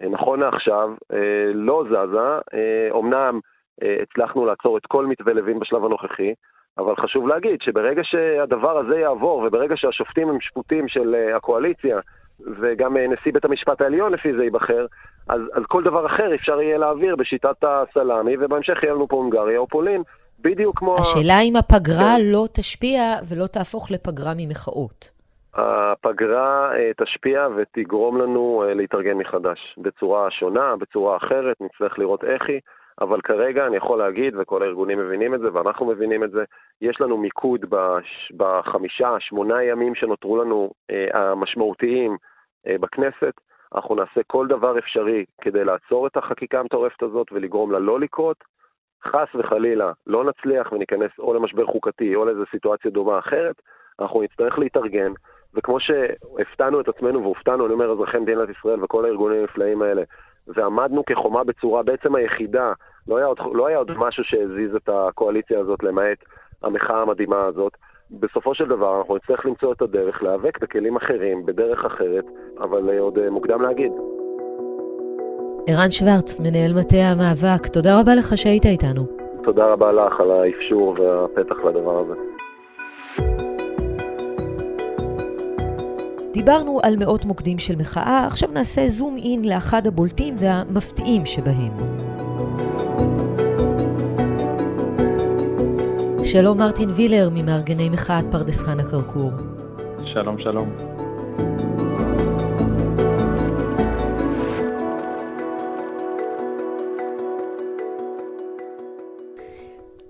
[0.09, 3.39] נכון לעכשיו, אה, לא זזה, אה, אמנם
[3.83, 6.33] אה, הצלחנו לעצור את כל מתווה לוין בשלב הנוכחי,
[6.77, 11.99] אבל חשוב להגיד שברגע שהדבר הזה יעבור וברגע שהשופטים הם שפוטים של אה, הקואליציה,
[12.61, 14.85] וגם אה, נשיא בית המשפט העליון לפי זה ייבחר,
[15.29, 19.59] אז, אז כל דבר אחר אפשר יהיה להעביר בשיטת הסלאמי, ובהמשך יהיה לנו פה הונגריה
[19.59, 20.03] או פולין,
[20.39, 20.95] בדיוק כמו...
[20.99, 22.21] השאלה אם הפגרה כן.
[22.23, 25.20] לא תשפיע ולא תהפוך לפגרה ממחאות.
[25.53, 32.49] הפגרה אה, תשפיע ותגרום לנו אה, להתארגן מחדש, בצורה שונה, בצורה אחרת, נצטרך לראות איך
[32.49, 32.59] היא.
[33.01, 36.43] אבל כרגע אני יכול להגיד, וכל הארגונים מבינים את זה, ואנחנו מבינים את זה,
[36.81, 37.65] יש לנו מיקוד
[38.37, 42.17] בחמישה, שמונה ימים שנותרו לנו אה, המשמעותיים
[42.67, 43.33] בכנסת.
[43.75, 48.37] אנחנו נעשה כל דבר אפשרי כדי לעצור את החקיקה המטורפת הזאת ולגרום לה לא לקרות.
[49.05, 53.55] חס וחלילה לא נצליח וניכנס או למשבר חוקתי או לאיזו סיטואציה דומה אחרת,
[53.99, 55.11] אנחנו נצטרך להתארגן,
[55.55, 60.03] וכמו שהפתענו את עצמנו והופתענו, אני אומר, אזרחי מדינת ישראל וכל הארגונים הנפלאים האלה,
[60.47, 62.73] ועמדנו כחומה בצורה בעצם היחידה,
[63.07, 66.17] לא היה, עוד, לא היה עוד משהו שהזיז את הקואליציה הזאת למעט
[66.63, 67.77] המחאה המדהימה הזאת.
[68.11, 72.25] בסופו של דבר אנחנו נצטרך למצוא את הדרך להיאבק בכלים אחרים, בדרך אחרת,
[72.61, 73.91] אבל אה, עוד אה, מוקדם להגיד.
[75.67, 79.01] ערן שוורץ, מנהל מטה המאבק, תודה רבה לך שהיית איתנו.
[79.43, 82.13] תודה רבה לך על האפשור והפתח לדבר הזה.
[86.33, 91.71] דיברנו על מאות מוקדים של מחאה, עכשיו נעשה זום אין לאחד הבולטים והמפתיעים שבהם.
[96.23, 99.31] שלום מרטין וילר ממארגני מחאת פרדס חנה כרכור.
[100.13, 100.69] שלום, שלום.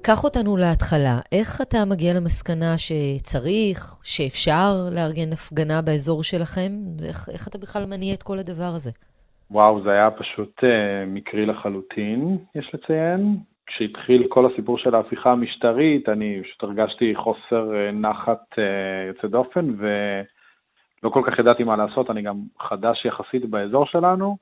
[0.07, 1.19] קח אותנו להתחלה.
[1.31, 6.71] איך אתה מגיע למסקנה שצריך, שאפשר לארגן הפגנה באזור שלכם?
[7.07, 8.91] איך, איך אתה בכלל מניע את כל הדבר הזה?
[9.51, 10.65] וואו, זה היה פשוט uh,
[11.07, 13.37] מקרי לחלוטין, יש לציין.
[13.65, 18.61] כשהתחיל כל הסיפור של ההפיכה המשטרית, אני פשוט הרגשתי חוסר uh, נחת uh,
[19.07, 24.37] יוצא דופן, ולא כל כך ידעתי מה לעשות, אני גם חדש יחסית באזור שלנו,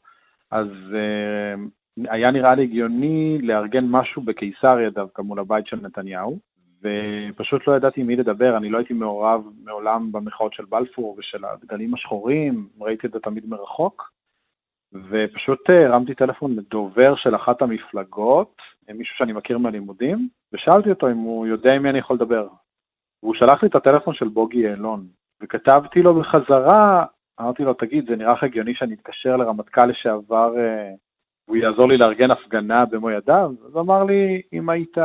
[0.52, 1.60] אז uh,
[2.10, 6.40] היה נראה לי הגיוני לארגן משהו בקיסריה דווקא מול הבית של נתניהו,
[6.84, 11.46] ופשוט לא ידעתי עם מי לדבר, אני לא הייתי מעורב מעולם במחאות של בלפור ושל
[11.46, 14.12] הדגלים השחורים, ראיתי את זה תמיד מרחוק,
[14.94, 18.56] ופשוט אה, הרמתי טלפון לדובר של אחת המפלגות,
[18.94, 22.48] מישהו שאני מכיר מהלימודים, ושאלתי אותו אם הוא יודע עם מי אני יכול לדבר.
[23.24, 25.08] והוא שלח לי את הטלפון של בוגי יעלון,
[25.42, 27.06] וכתבתי לו בחזרה,
[27.42, 30.92] אמרתי לו, תגיד, זה נראה לך הגיוני שאני אתקשר לרמטכ"ל לשעבר אה,
[31.50, 33.52] והוא יעזור לי לארגן הפגנה במו ידיו?
[33.66, 34.98] אז הוא אמר לי, אם היית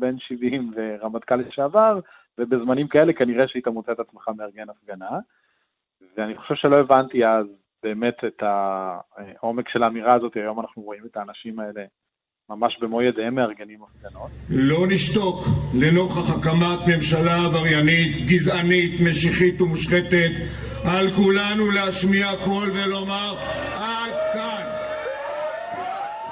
[0.00, 2.00] בן 70 ורמטכ"ל לשעבר,
[2.38, 5.18] ובזמנים כאלה כנראה שהיית מוצא את עצמך מארגן הפגנה.
[6.16, 7.46] ואני חושב שלא הבנתי אז
[7.82, 11.84] באמת את העומק של האמירה הזאת, היום אנחנו רואים את האנשים האלה
[12.50, 14.30] ממש במו ידיהם מארגנים הפגנות.
[14.50, 15.36] לא נשתוק
[15.80, 20.32] לנוכח הקמת ממשלה עבריינית, גזענית, משיחית ומושחתת.
[20.84, 24.01] על כולנו להשמיע קול ולומר כאן.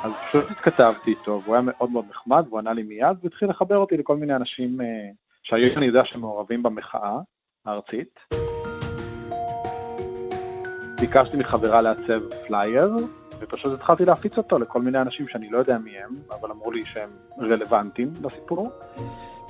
[0.05, 3.77] אז פשוט התכתבתי איתו, והוא היה מאוד מאוד נחמד, והוא ענה לי מיד, והתחיל לחבר
[3.77, 4.87] אותי לכל מיני אנשים אה,
[5.43, 7.19] שהיום אני יודע שמעורבים במחאה
[7.67, 8.19] הארצית.
[11.01, 12.89] ביקשתי מחברה לעצב פלייר,
[13.41, 16.83] ופשוט התחלתי להפיץ אותו לכל מיני אנשים שאני לא יודע מי הם, אבל אמרו לי
[16.87, 18.71] שהם רלוונטיים לסיפור.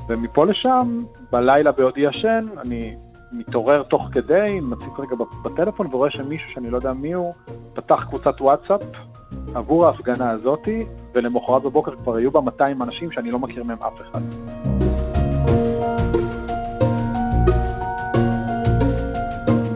[0.08, 2.96] ומפה לשם, בלילה בעודי ישן, אני
[3.32, 7.34] מתעורר תוך כדי, מציץ רגע בטלפון ורואה שמישהו שאני לא יודע מי הוא,
[7.74, 8.80] פתח קבוצת וואטסאפ
[9.54, 14.00] עבור ההפגנה הזאתי, ולמחרת בבוקר כבר היו בה 200 אנשים שאני לא מכיר מהם אף
[14.00, 14.20] אחד.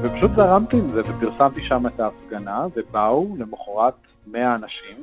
[0.02, 3.94] ופשוט זרמתי עם זה ופרסמתי שם את ההפגנה, ובאו למחרת
[4.26, 4.96] 100 אנשים.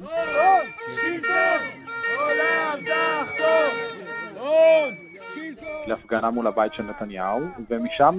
[5.87, 7.39] להפגנה מול הבית של נתניהו,
[7.69, 8.17] ומשם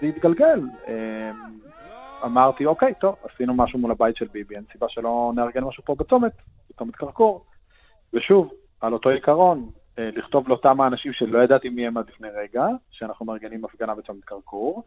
[0.00, 0.60] זה התגלגל.
[2.24, 5.94] אמרתי, אוקיי, טוב, עשינו משהו מול הבית של ביבי, אין סיבה שלא נארגן משהו פה
[5.94, 6.32] בצומת,
[6.70, 7.44] בצומת קרקור.
[8.14, 12.66] ושוב, על אותו עיקרון, אה, לכתוב לאותם האנשים שלא ידעתי מי הם עד לפני רגע,
[12.90, 14.84] שאנחנו מארגנים הפגנה בצומת קרקור,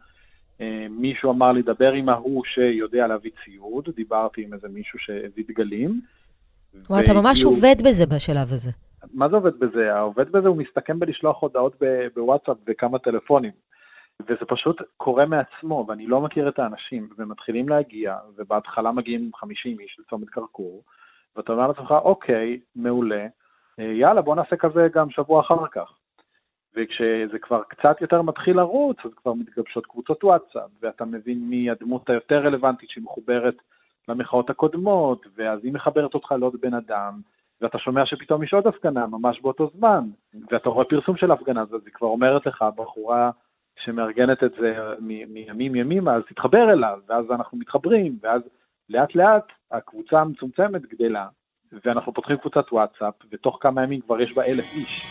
[0.60, 5.44] אה, מישהו אמר לי, דבר עם ההוא שיודע להביא ציוד, דיברתי עם איזה מישהו שהביא
[5.48, 6.00] דגלים.
[6.90, 8.70] וואי, אתה ממש עובד בזה בשלב הזה.
[9.12, 9.94] מה זה עובד בזה?
[9.94, 11.76] העובד בזה הוא מסתכם בלשלוח הודעות
[12.14, 13.52] בוואטסאפ וכמה טלפונים.
[14.22, 19.96] וזה פשוט קורה מעצמו, ואני לא מכיר את האנשים, ומתחילים להגיע, ובהתחלה מגיעים 50 איש
[20.00, 20.82] לצומת כרכור,
[21.36, 23.26] ואתה אומר לעצמך, אוקיי, מעולה,
[23.78, 25.92] אה, יאללה, בוא נעשה כזה גם שבוע אחר כך.
[26.76, 32.10] וכשזה כבר קצת יותר מתחיל לרוץ, אז כבר מתגבשות קבוצות וואטסאפ, ואתה מבין מי הדמות
[32.10, 33.56] היותר רלוונטית שהיא מחוברת
[34.08, 37.20] למחאות הקודמות, ואז היא מחברת אותך לעוד בן אדם,
[37.60, 40.04] ואתה שומע שפתאום יש עוד הפגנה ממש באותו זמן,
[40.50, 43.30] ואתה רואה פרסום של הפגנה, אז היא כבר אומרת לך, בחורה
[43.76, 48.42] שמארגנת את זה מימים ימימה, אז תתחבר אליו, ואז אנחנו מתחברים, ואז
[48.88, 51.26] לאט לאט הקבוצה המצומצמת גדלה,
[51.84, 55.06] ואנחנו פותחים קבוצת וואטסאפ, ותוך כמה ימים כבר יש בה אלף איש.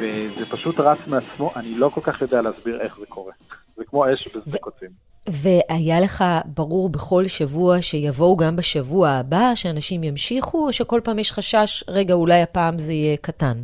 [0.00, 3.32] וזה פשוט רץ מעצמו, אני לא כל כך יודע להסביר איך זה קורה.
[3.76, 4.90] זה כמו אש בשדה קוצים.
[5.32, 11.32] והיה לך ברור בכל שבוע שיבואו גם בשבוע הבא, שאנשים ימשיכו, או שכל פעם יש
[11.32, 13.56] חשש, רגע, אולי הפעם זה יהיה קטן?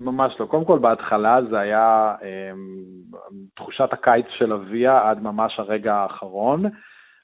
[0.00, 0.46] ממש לא.
[0.46, 2.50] קודם כל, בהתחלה זה היה אה,
[3.54, 6.64] תחושת הקיץ של אביה עד ממש הרגע האחרון.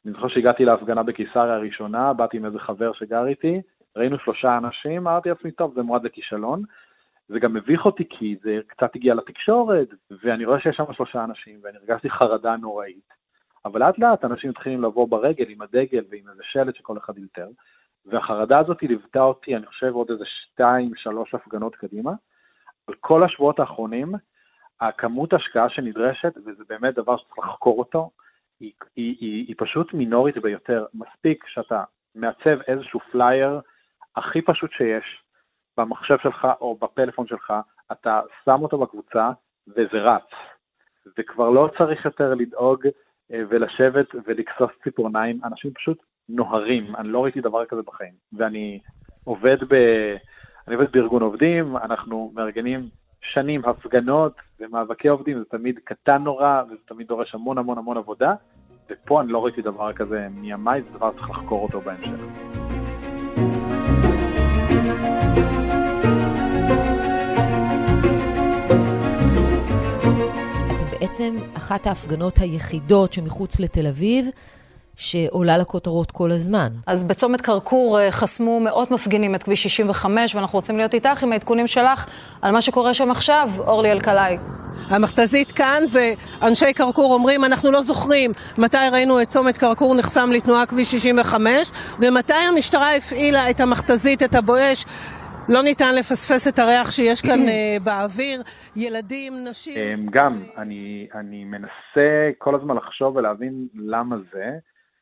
[0.06, 3.60] אני זוכר שהגעתי להפגנה בקיסריה הראשונה, באתי עם איזה חבר שגר איתי,
[3.96, 6.62] ראינו שלושה אנשים, אמרתי לעצמי, טוב, זה מועד לכישלון.
[7.28, 9.88] זה גם מביך אותי כי זה קצת הגיע לתקשורת,
[10.24, 13.25] ואני רואה שיש שם שלושה אנשים, ואני הרגשתי חרדה נוראית.
[13.66, 17.48] אבל לאט לאט אנשים מתחילים לבוא ברגל עם הדגל ועם איזה שלט שכל אחד ילתר,
[18.06, 22.12] והחרדה הזאת ליוותה אותי, אני חושב, עוד איזה שתיים, שלוש הפגנות קדימה.
[22.86, 24.12] על כל השבועות האחרונים,
[24.80, 28.10] הכמות השקעה שנדרשת, וזה באמת דבר שצריך לחקור אותו,
[28.60, 30.86] היא, היא, היא, היא פשוט מינורית ביותר.
[30.94, 33.60] מספיק שאתה מעצב איזשהו פלייר
[34.16, 35.22] הכי פשוט שיש,
[35.76, 37.52] במחשב שלך או בפלאפון שלך,
[37.92, 39.30] אתה שם אותו בקבוצה
[39.68, 40.30] וזה רץ.
[41.18, 42.86] וכבר לא צריך יותר לדאוג
[43.30, 48.12] ולשבת ולכסוס ציפורניים, אנשים פשוט נוהרים, אני לא ראיתי דבר כזה בחיים.
[48.32, 48.80] ואני
[49.24, 49.74] עובד, ב...
[50.68, 52.88] אני עובד בארגון עובדים, אנחנו מארגנים
[53.20, 58.34] שנים הפגנות ומאבקי עובדים, זה תמיד קטן נורא וזה תמיד דורש המון המון המון עבודה,
[58.90, 62.55] ופה אני לא ראיתי דבר כזה מימיי, זה דבר שצריך לחקור אותו בהמשך.
[71.16, 74.26] בעצם אחת ההפגנות היחידות שמחוץ לתל אביב,
[74.96, 76.68] שעולה לכותרות כל הזמן.
[76.86, 81.32] אז בצומת כרכור אה, חסמו מאות מפגינים את כביש 65, ואנחנו רוצים להיות איתך עם
[81.32, 82.06] העדכונים שלך
[82.42, 84.36] על מה שקורה שם עכשיו, אורלי אלקלעי.
[84.88, 90.66] המכתזית כאן, ואנשי כרכור אומרים, אנחנו לא זוכרים מתי ראינו את צומת כרכור נחסם לתנועה
[90.66, 94.84] כביש 65, ומתי המשטרה הפעילה את המכתזית, את הבואש,
[95.48, 98.42] לא ניתן לפספס את הריח שיש כאן uh, באוויר,
[98.76, 99.78] ילדים, נשים.
[99.78, 104.58] אמ, גם, אני, אני מנסה כל הזמן לחשוב ולהבין למה זה.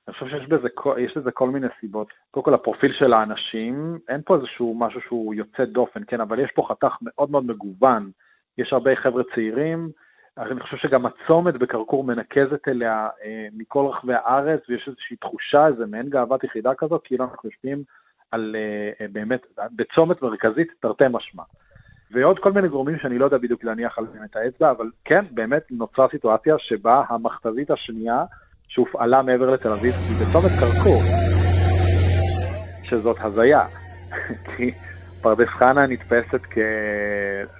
[0.08, 2.08] אני חושב שיש בזה, יש לזה כל מיני סיבות.
[2.30, 6.50] קודם כל, הפרופיל של האנשים, אין פה איזשהו משהו שהוא יוצא דופן, כן, אבל יש
[6.54, 8.10] פה חתך מאוד מאוד מגוון.
[8.58, 9.88] יש הרבה חבר'ה צעירים,
[10.38, 15.86] אני חושב שגם הצומת בכרכור מנקזת אליה אה, מכל רחבי הארץ, ויש איזושהי תחושה, איזה
[15.86, 17.82] מעין גאוות יחידה כזאת, כאילו אנחנו יושבים
[18.30, 19.40] על אה, אה, באמת,
[19.76, 21.42] בצומת מרכזית תרתי משמע.
[22.10, 25.62] ועוד כל מיני גורמים שאני לא יודע בדיוק להניח עליהם את האצבע, אבל כן, באמת
[25.70, 28.24] נוצרה סיטואציה שבה המכתזית השנייה
[28.68, 31.00] שהופעלה מעבר לתל אביב היא בצומת כרכור,
[32.82, 33.66] שזאת הזיה.
[34.56, 34.70] כי
[35.24, 36.58] פרדס חנה נתפסת כ...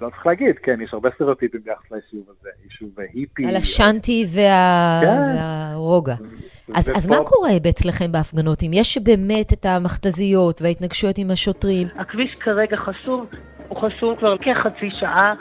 [0.00, 3.46] לא צריך להגיד, כן, יש הרבה סטריאוטיפים ביחס ליישוב הזה, יישוב היפי.
[3.46, 5.00] על השאנטי וה...
[5.02, 5.38] כן.
[5.38, 6.14] והרוגע.
[6.74, 8.62] אז, אז מה קורה אצלכם בהפגנות?
[8.62, 11.88] אם יש באמת את המכתזיות וההתנגשויות עם השוטרים?
[11.96, 13.26] הכביש כרגע חסום,
[13.68, 15.34] הוא חסום כבר כחצי שעה,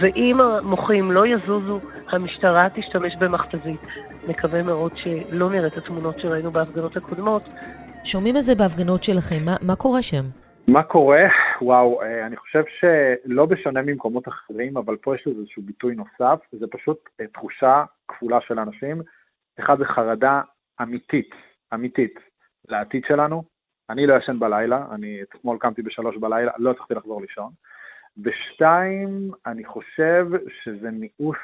[0.00, 3.80] ואם המוחים לא יזוזו, המשטרה תשתמש במכתזית.
[4.28, 7.42] נקווה מאוד שלא נראה את התמונות שראינו בהפגנות הקודמות.
[8.04, 10.24] שומעים על זה בהפגנות שלכם, מה, מה קורה שם?
[10.68, 11.26] מה קורה?
[11.62, 16.38] וואו, אה, אני חושב שלא בשונה ממקומות אחרים, אבל פה יש לזה איזשהו ביטוי נוסף,
[16.52, 19.02] זה פשוט אה, תחושה כפולה של אנשים.
[19.60, 20.40] אחד זה חרדה
[20.82, 21.30] אמיתית,
[21.74, 22.20] אמיתית,
[22.68, 23.42] לעתיד שלנו.
[23.90, 27.52] אני לא ישן בלילה, אני אתמול קמתי בשלוש בלילה, לא הצלחתי לחזור לישון.
[28.24, 30.26] ושתיים, אני חושב
[30.62, 31.38] שזה מיאוס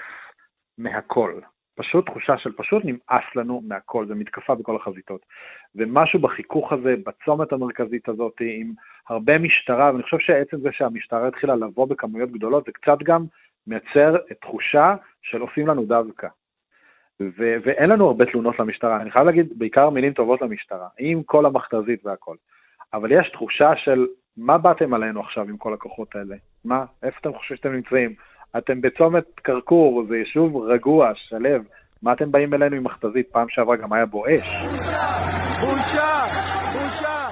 [0.79, 1.41] מהכל.
[1.75, 5.27] פשוט תחושה של פשוט נמאס לנו מהכל, זה מתקפה בכל החזיתות.
[5.75, 8.73] ומשהו בחיכוך הזה, בצומת המרכזית הזאת, עם
[9.09, 13.25] הרבה משטרה, ואני חושב שעצם זה שהמשטרה התחילה לבוא בכמויות גדולות, זה קצת גם
[13.67, 16.29] מייצר תחושה של עושים לנו דווקא.
[17.21, 21.47] ו- ואין לנו הרבה תלונות למשטרה, אני חייב להגיד בעיקר מילים טובות למשטרה, עם כל
[21.47, 22.37] המכתזית והכל.
[22.95, 24.07] אבל יש תחושה של
[24.37, 26.37] מה באתם עלינו עכשיו עם כל הכוחות האלה?
[26.65, 26.85] מה?
[27.03, 28.15] איפה אתם חושבים שאתם נמצאים?
[28.59, 31.59] אתם בצומת כרכור, זה יישוב רגוע, שלו.
[32.03, 33.27] מה אתם באים אלינו עם מכתזית?
[33.33, 34.67] פעם שעברה גם היה בו אש.
[35.61, 36.23] בושה!
[36.73, 37.27] בושה!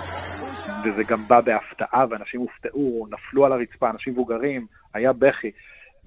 [0.84, 5.50] וזה גם בא בהפתעה, ואנשים הופתעו, נפלו על הרצפה, אנשים מבוגרים, היה בכי.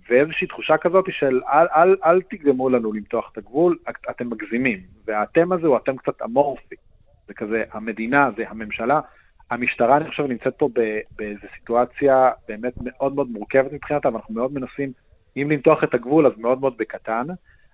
[0.10, 3.78] ואיזושהי תחושה כזאת של אל, אל, אל תגרמו לנו למתוח את הגבול,
[4.10, 4.80] אתם מגזימים.
[5.06, 6.76] והאתם הזה הוא אתם קצת אמורפי.
[7.28, 9.00] זה כזה, המדינה, זה הממשלה.
[9.54, 10.70] המשטרה, אני חושב, נמצאת פה
[11.18, 14.92] באיזו סיטואציה באמת מאוד מאוד מורכבת מבחינתה, ואנחנו מאוד מנסים,
[15.38, 17.28] אם למתוח את הגבול, אז מאוד מאוד בקטן,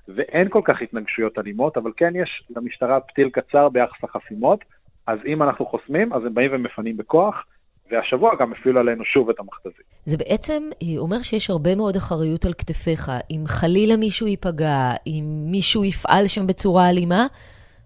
[0.07, 4.59] ואין כל כך התנגשויות אלימות, אבל כן יש למשטרה פתיל קצר ביחס לחסימות,
[5.07, 7.45] אז אם אנחנו חוסמים, אז הם באים ומפנים בכוח,
[7.91, 9.85] והשבוע גם הפעילו עלינו שוב את המכתזית.
[10.05, 13.11] זה בעצם אה, אומר שיש הרבה מאוד אחריות על כתפיך.
[13.31, 17.27] אם חלילה מישהו ייפגע, אם מישהו יפעל שם בצורה אלימה,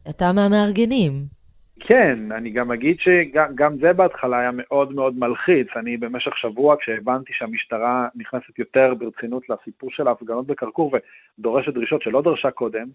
[0.10, 1.43] אתה מהמארגנים.
[1.80, 5.68] כן, אני גם אגיד שגם זה בהתחלה היה מאוד מאוד מלחיץ.
[5.76, 10.92] אני במשך שבוע, כשהבנתי שהמשטרה נכנסת יותר ברצינות לסיפור של ההפגנות בכרכור
[11.40, 12.88] ודורשת דרישות שלא דרשה קודם,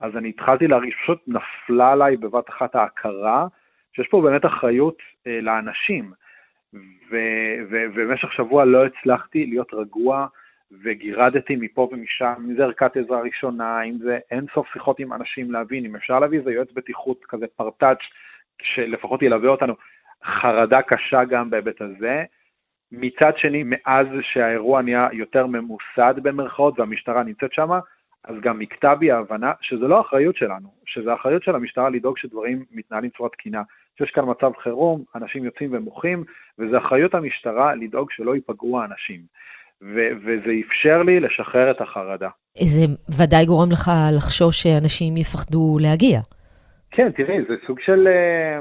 [0.00, 3.46] אז אני התחלתי להרגיש, פשוט נפלה עליי בבת אחת ההכרה
[3.92, 6.12] שיש פה באמת אחריות אה, לאנשים.
[7.70, 10.26] ובמשך שבוע לא הצלחתי להיות רגוע
[10.82, 15.50] וגירדתי מפה ומשם, אם זה ערכת עזרה ראשונה, אם זה אין סוף שיחות עם אנשים
[15.50, 17.98] להבין, אם אפשר להביא איזה יועץ בטיחות כזה פרטאץ'
[18.62, 19.74] שלפחות ילווה אותנו,
[20.24, 22.24] חרדה קשה גם בהיבט הזה.
[22.92, 27.70] מצד שני, מאז שהאירוע נהיה יותר ממוסד במרכאות והמשטרה נמצאת שם,
[28.24, 32.64] אז גם נקטע בי ההבנה שזה לא אחריות שלנו, שזה אחריות של המשטרה לדאוג שדברים
[32.70, 33.62] מתנהלים בצורה תקינה.
[33.98, 36.24] שיש כאן מצב חירום, אנשים יוצאים ומוחים,
[36.58, 39.20] וזה אחריות המשטרה לדאוג שלא ייפגעו האנשים.
[39.82, 42.28] ו- וזה אפשר לי לשחרר את החרדה.
[42.58, 42.80] זה
[43.18, 46.20] ודאי גורם לך לחשוש שאנשים יפחדו להגיע.
[46.90, 48.08] כן, תראי, זה סוג של...
[48.08, 48.58] אה,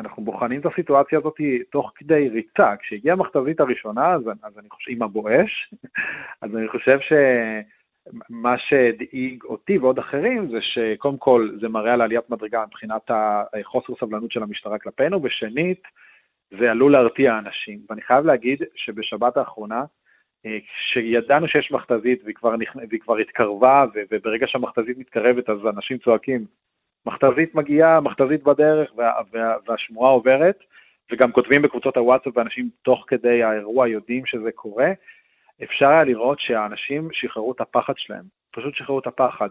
[0.00, 1.36] אנחנו בוחנים את הסיטואציה הזאת
[1.70, 2.76] תוך כדי ריצה.
[2.80, 5.74] כשהגיעה המכתזית הראשונה, אז, אז אני חושב, עם הבואש,
[6.42, 7.12] אז אני חושב ש...
[8.30, 13.92] מה שהדאיג אותי ועוד אחרים זה שקודם כל זה מראה על עליית מדרגה מבחינת החוסר
[14.00, 15.82] סבלנות של המשטרה כלפינו, ושנית,
[16.58, 17.78] זה עלול להרתיע אנשים.
[17.90, 19.84] ואני חייב להגיד שבשבת האחרונה,
[20.44, 22.76] כשידענו שיש מכתזית והיא כבר, נכ...
[22.88, 26.44] והיא כבר התקרבה, וברגע שהמכתזית מתקרבת אז אנשים צועקים,
[27.06, 29.12] מכתזית מגיעה, מכתזית בדרך, וה...
[29.32, 29.56] וה...
[29.66, 30.58] והשמועה עוברת,
[31.12, 34.92] וגם כותבים בקבוצות הוואטסאפ ואנשים תוך כדי האירוע יודעים שזה קורה,
[35.62, 39.48] אפשר היה לראות שהאנשים שחררו את הפחד שלהם, פשוט שחררו את הפחד.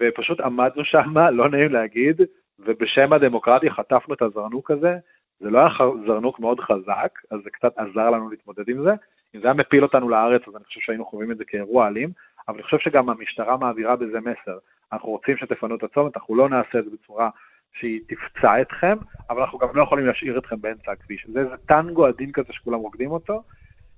[0.00, 2.20] ופשוט עמדנו שם, לא נעים להגיד,
[2.58, 4.96] ובשם הדמוקרטיה חטפנו את הזרנוק הזה.
[5.40, 5.68] זה לא היה
[6.06, 8.90] זרנוק מאוד חזק, אז זה קצת עזר לנו להתמודד עם זה.
[9.34, 12.10] אם זה היה מפיל אותנו לארץ, אז אני חושב שהיינו חווים את זה כאירוע אלים,
[12.48, 14.58] אבל אני חושב שגם המשטרה מעבירה בזה מסר.
[14.92, 17.30] אנחנו רוצים שתפנו את הצומת, אנחנו לא נעשה את זה בצורה
[17.72, 18.96] שהיא תפצע אתכם,
[19.30, 21.26] אבל אנחנו גם לא יכולים להשאיר אתכם באמצע הכביש.
[21.32, 23.42] זה איזה טנגו עדין כזה שכולם רוקדים אותו,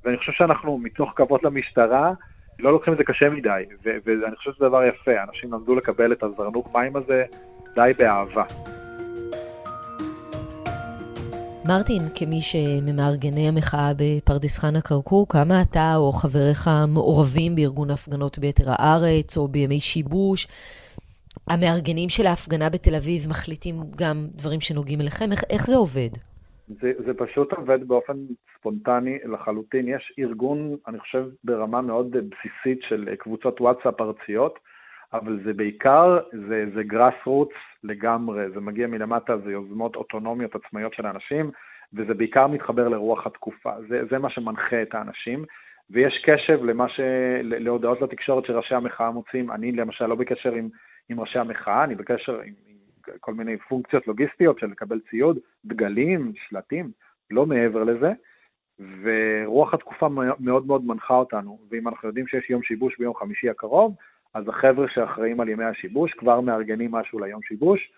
[0.04, 2.12] ואני חושב שאנחנו, מתוך כבוד למשטרה,
[2.58, 6.22] לא לוקחים את זה קשה מדי, ואני חושב שזה דבר יפה, אנשים למדו לקבל את
[6.22, 7.24] הזרנוק מים הזה
[7.74, 8.44] די באהבה.
[11.68, 18.64] מרטין, כמי שממארגני המחאה בפרדס חנה כרכור, כמה אתה או חבריך מעורבים בארגון הפגנות ביתר
[18.68, 20.48] הארץ או בימי שיבוש?
[21.50, 25.32] המארגנים של ההפגנה בתל אביב מחליטים גם דברים שנוגעים אליכם?
[25.32, 26.12] איך, איך זה עובד?
[26.68, 28.16] זה, זה פשוט עובד באופן
[28.58, 29.88] ספונטני לחלוטין.
[29.88, 34.58] יש ארגון, אני חושב, ברמה מאוד בסיסית של קבוצות וואטסאפ ארציות,
[35.16, 37.52] אבל זה בעיקר, זה, זה גראס רוץ
[37.84, 41.50] לגמרי, זה מגיע מלמטה, זה יוזמות אוטונומיות עצמאיות של האנשים,
[41.94, 43.70] וזה בעיקר מתחבר לרוח התקופה.
[43.88, 45.44] זה, זה מה שמנחה את האנשים.
[45.90, 47.00] ויש קשב למה ש...
[47.42, 49.50] להודעות לתקשורת שראשי המחאה מוצאים.
[49.50, 50.68] אני למשל לא בקשר עם,
[51.08, 52.76] עם ראשי המחאה, אני בקשר עם, עם
[53.20, 56.90] כל מיני פונקציות לוגיסטיות של לקבל ציוד, דגלים, שלטים,
[57.30, 58.12] לא מעבר לזה.
[59.02, 60.08] ורוח התקופה
[60.40, 63.94] מאוד מאוד מנחה אותנו, ואם אנחנו יודעים שיש יום שיבוש ביום חמישי הקרוב,
[64.36, 67.90] אז החבר'ה שאחראים על ימי השיבוש כבר מארגנים משהו ליום שיבוש,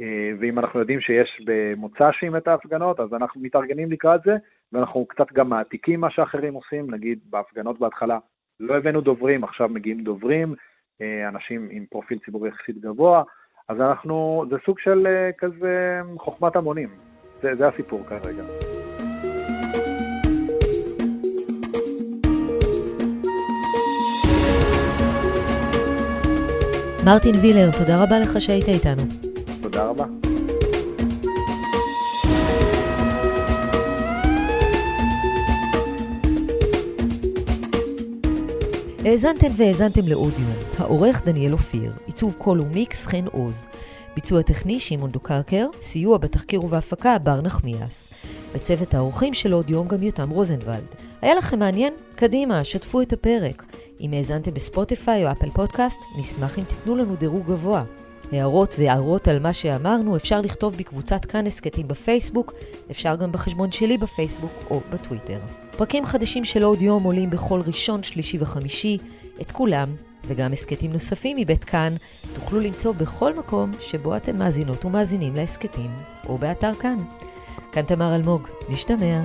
[0.00, 4.36] אה, ואם אנחנו יודעים שיש במוצ"שים את ההפגנות, אז אנחנו מתארגנים לקראת זה,
[4.72, 8.18] ואנחנו קצת גם מעתיקים מה שאחרים עושים, נגיד בהפגנות בהתחלה
[8.60, 10.54] לא הבאנו דוברים, עכשיו מגיעים דוברים,
[11.02, 13.22] אה, אנשים עם פרופיל ציבורי יחסית גבוה,
[13.68, 16.88] אז אנחנו, זה סוג של אה, כזה חוכמת המונים,
[17.42, 18.71] זה, זה הסיפור כרגע.
[27.04, 29.02] מרטין וילר, תודה רבה לך שהיית איתנו.
[29.62, 30.04] תודה רבה.
[39.04, 40.46] האזנתם והאזנתם לאודיו,
[40.78, 43.64] העורך דניאל אופיר, עיצוב קול ומיקס חן עוז,
[44.14, 48.12] ביצוע טכני שמעון דוקרקר, סיוע בתחקיר ובהפקה בר נחמיאס.
[48.54, 50.84] בצוות האורחים של עוד יום גם יותם רוזנבלד.
[51.22, 51.92] היה לכם מעניין?
[52.14, 53.62] קדימה, שתפו את הפרק.
[54.02, 57.84] אם האזנתם בספוטיפיי או אפל פודקאסט, נשמח אם תיתנו לנו דירוג גבוה.
[58.32, 62.52] הערות והערות על מה שאמרנו אפשר לכתוב בקבוצת כאן הסכתים בפייסבוק,
[62.90, 65.38] אפשר גם בחשבון שלי בפייסבוק או בטוויטר.
[65.76, 68.98] פרקים חדשים של עוד יום עולים בכל ראשון, שלישי וחמישי,
[69.40, 69.88] את כולם,
[70.26, 71.94] וגם הסכתים נוספים מבית כאן,
[72.34, 75.90] תוכלו למצוא בכל מקום שבו אתן מאזינות ומאזינים להסכתים,
[76.28, 76.96] או באתר כאן.
[77.72, 79.22] כאן תמר אלמוג, נשתמע.